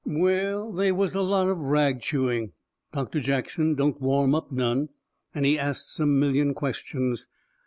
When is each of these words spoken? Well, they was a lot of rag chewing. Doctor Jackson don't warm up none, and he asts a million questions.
Well, 0.03 0.71
they 0.73 0.91
was 0.91 1.13
a 1.13 1.21
lot 1.21 1.47
of 1.47 1.59
rag 1.61 2.01
chewing. 2.01 2.53
Doctor 2.91 3.19
Jackson 3.19 3.75
don't 3.75 4.01
warm 4.01 4.33
up 4.33 4.51
none, 4.51 4.89
and 5.35 5.45
he 5.45 5.59
asts 5.59 5.99
a 5.99 6.07
million 6.07 6.55
questions. 6.55 7.27